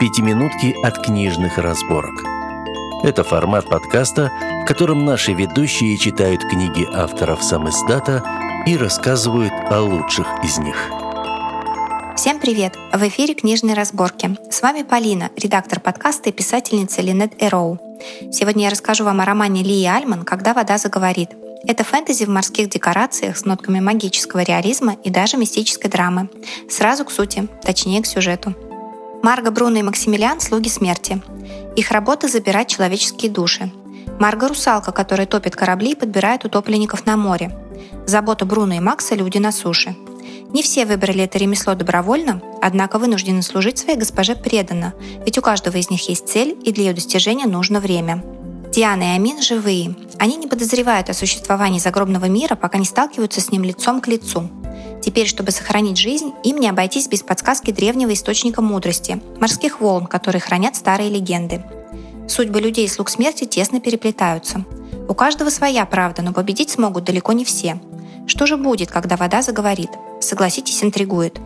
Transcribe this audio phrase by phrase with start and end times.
[0.00, 2.24] «Пятиминутки от книжных разборок».
[3.02, 8.24] Это формат подкаста, в котором наши ведущие читают книги авторов сам издата
[8.64, 10.74] и рассказывают о лучших из них.
[12.16, 12.76] Всем привет!
[12.94, 14.38] В эфире «Книжные разборки».
[14.50, 17.78] С вами Полина, редактор подкаста и писательница Линет Эроу.
[18.32, 21.32] Сегодня я расскажу вам о романе Лии Альман «Когда вода заговорит».
[21.64, 26.30] Это фэнтези в морских декорациях с нотками магического реализма и даже мистической драмы.
[26.70, 28.54] Сразу к сути, точнее к сюжету.
[29.22, 31.20] Марго, Бруно и Максимилиан– слуги смерти.
[31.76, 33.70] Их работа– забирать человеческие души.
[34.18, 37.54] Марго– русалка, которая топит корабли и подбирает утопленников на море.
[38.06, 39.94] Забота Бруно и Макса– люди на суше.
[40.52, 45.76] Не все выбрали это ремесло добровольно, однако вынуждены служить своей госпоже преданно, ведь у каждого
[45.76, 48.24] из них есть цель, и для ее достижения нужно время.
[48.72, 49.96] Диана и Амин живые.
[50.20, 54.48] Они не подозревают о существовании загробного мира, пока не сталкиваются с ним лицом к лицу.
[55.02, 60.40] Теперь, чтобы сохранить жизнь, им не обойтись без подсказки древнего источника мудрости– морских волн, которые
[60.40, 61.64] хранят старые легенды.
[62.28, 64.64] Судьбы людей слуг смерти тесно переплетаются.
[65.08, 67.80] У каждого своя правда, но победить смогут далеко не все.
[68.28, 69.90] Что же будет, когда вода заговорит?
[70.20, 71.40] Согласитесь, интригует.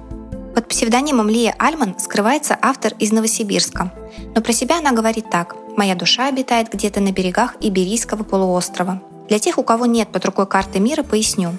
[0.54, 3.92] Под псевдонимом Лия Альман скрывается автор из Новосибирска.
[4.34, 5.56] Но про себя она говорит так.
[5.76, 9.02] «Моя душа обитает где-то на берегах Иберийского полуострова».
[9.28, 11.56] Для тех, у кого нет под рукой карты мира, поясню.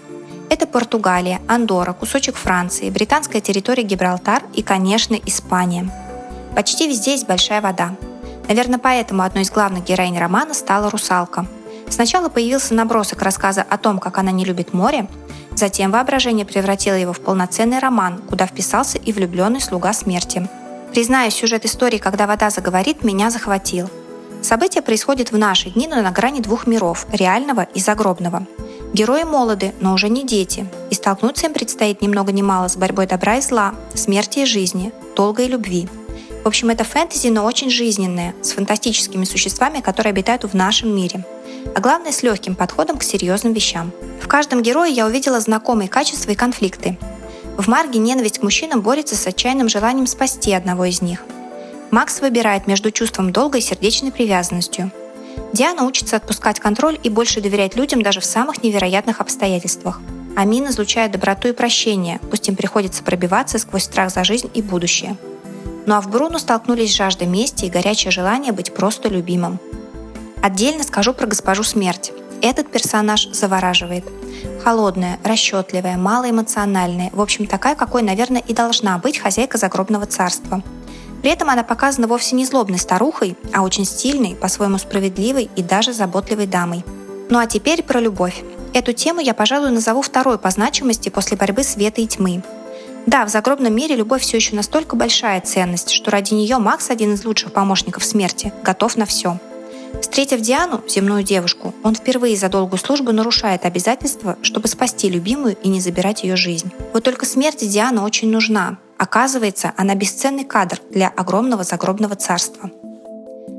[0.49, 5.89] Это Португалия, Андорра, кусочек Франции, британская территория Гибралтар и, конечно, Испания.
[6.55, 7.95] Почти везде есть большая вода.
[8.47, 11.47] Наверное, поэтому одной из главных героинь романа стала русалка.
[11.89, 15.08] Сначала появился набросок рассказа о том, как она не любит море,
[15.55, 20.47] затем воображение превратило его в полноценный роман, куда вписался и влюбленный слуга смерти.
[20.91, 23.89] Признаю, сюжет истории «Когда вода заговорит» меня захватил.
[24.41, 28.45] События происходят в наши дни, но на грани двух миров– реального и загробного.
[28.94, 32.78] Герои молоды, но уже не дети, и столкнуться им предстоит ни много ни мало с
[32.78, 35.89] борьбой добра и зла, смерти и жизни, долга и любви.
[36.44, 41.25] В общем, это фэнтези, но очень жизненное, с фантастическими существами, которые обитают в нашем мире.
[41.73, 43.91] А главное, с легким подходом к серьезным вещам.
[44.22, 46.97] В каждом герое я увидела знакомые качества и конфликты.
[47.57, 51.23] В Марге ненависть к мужчинам борется с отчаянным желанием спасти одного из них.
[51.91, 54.91] Макс выбирает между чувством долга и сердечной привязанностью–
[55.53, 60.01] Диана учится отпускать контроль и больше доверять людям даже в самых невероятных обстоятельствах.
[60.35, 65.16] Амин излучает доброту и прощение, пусть им приходится пробиваться сквозь страх за жизнь и будущее.
[65.85, 69.59] Ну а в Бруно столкнулись жажда мести и горячее желание быть просто любимым.
[70.45, 72.13] Отдельно скажу про госпожу смерть.
[72.44, 74.06] Этот персонаж завораживает.
[74.63, 80.61] Холодная, расчетливая, малоэмоциональная, в общем, такая, какой, наверное, и должна быть хозяйка загробного царства–
[81.23, 85.91] при этом она показана вовсе не злобной старухой, а очень стильной, по-своему справедливой и даже
[85.91, 86.85] заботливой дамой.
[87.31, 88.44] Ну а теперь про любовь.
[88.75, 92.44] Эту тему я, пожалуй, назову второй по значимости после борьбы света и тьмы.
[93.07, 97.16] Да, в загробном мире любовь все еще настолько большая ценность, что ради нее Макс, один
[97.16, 99.39] из лучших помощников смерти, готов на все.
[100.01, 105.67] Встретив Диану, земную девушку, он впервые за долгую службу нарушает обязательства, чтобы спасти любимую и
[105.67, 106.72] не забирать ее жизнь.
[106.94, 112.72] Вот только смерти Диана очень нужна, Оказывается, она бесценный кадр для огромного загробного царства.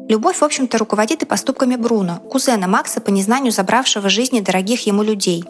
[0.09, 5.03] Любовь, в общем-то, руководит и поступками Бруно, кузена Макса, по незнанию забравшего жизни дорогих ему
[5.03, 5.45] людей.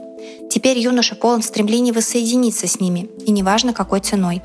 [0.51, 4.43] Теперь юноша полон стремлений воссоединиться с ними, и неважно какой ценой.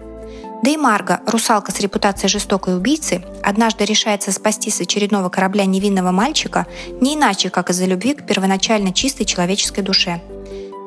[0.63, 6.11] Да и Марга, русалка с репутацией жестокой убийцы, однажды решается спасти с очередного корабля невинного
[6.11, 6.67] мальчика
[6.99, 10.21] не иначе, как из-за любви к первоначально чистой человеческой душе.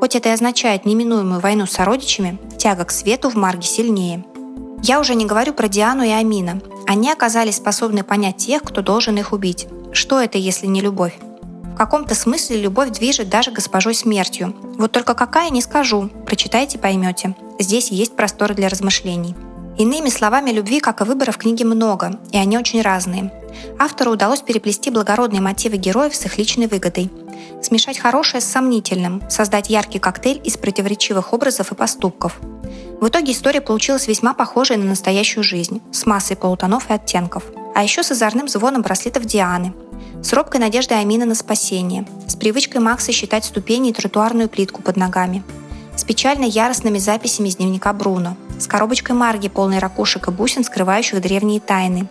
[0.01, 4.25] Хоть это и означает неминуемую войну с сородичами, тяга к свету в Марге сильнее–
[4.87, 6.61] я уже не говорю про Диану и Амина.
[6.87, 9.67] Они оказались способны понять тех, кто должен их убить.
[9.93, 11.15] Что это, если не любовь?
[11.73, 14.55] В каком-то смысле любовь движет даже госпожой смертью.
[14.77, 16.11] Вот только какая, не скажу.
[16.27, 17.35] Прочитайте, поймете.
[17.59, 19.35] Здесь есть простор для размышлений.
[19.79, 23.33] Иными словами, любви, как и выбора в книге, много, и они очень разные.
[23.79, 27.11] Автору удалось переплести благородные мотивы героев с их личной выгодой.
[27.63, 32.39] Смешать хорошее с сомнительным, создать яркий коктейль из противоречивых образов и поступков–
[33.05, 37.45] в итоге история получилась весьма похожей на настоящую жизнь, с массой полутонов и оттенков.
[37.75, 39.75] А еще с озорным звоном браслетов Дианы,
[40.23, 44.97] с робкой надеждой Амина на спасение, с привычкой Макса считать ступени и тротуарную плитку под
[44.97, 45.43] ногами,
[45.97, 51.21] с печально яростными записями из дневника Бруно, с коробочкой Марги, полной ракушек и бусин, скрывающих
[51.21, 52.09] древние тайны,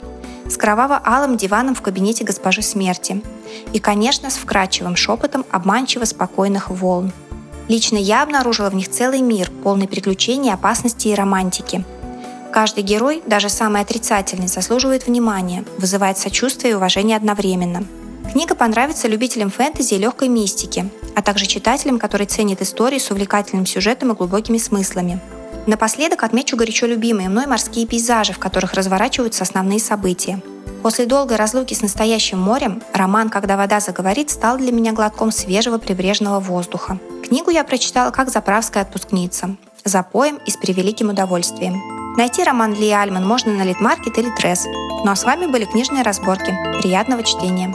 [0.50, 3.22] с кроваво-алым диваном в кабинете госпожи смерти
[3.72, 7.12] и, конечно, с вкрадчивым шепотом обманчиво спокойных волн–
[7.70, 11.84] Лично я обнаружила в них целый мир, полный приключений, опасности и романтики.
[12.52, 17.86] Каждый герой, даже самый отрицательный, заслуживает внимания, вызывает сочувствие и уважение одновременно.
[18.32, 23.66] Книга понравится любителям фэнтези и легкой мистики, а также читателям, которые ценят истории с увлекательным
[23.66, 25.20] сюжетом и глубокими смыслами.
[25.66, 30.42] Напоследок отмечу горячо любимые мной морские пейзажи, в которых разворачиваются основные события.
[30.82, 35.78] После долгой разлуки с настоящим морем роман «Когда вода заговорит» стал для меня глотком свежего
[35.78, 37.00] прибрежного воздуха.
[37.26, 39.56] Книгу я прочитала как заправская отпускница,
[39.86, 41.82] запоем и с превеликим удовольствием.
[42.18, 44.66] Найти роман Ли Альман можно на Литмаркет или Тресс.
[45.06, 46.54] Ну а с вами были книжные разборки.
[46.82, 47.74] Приятного чтения!